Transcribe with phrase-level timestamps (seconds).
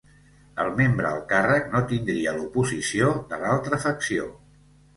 [0.61, 4.31] El membre al càrrec no tindria l'oposició de l'altra facció.